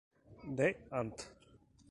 [0.57, 0.77] D.
[0.99, 1.19] Ant.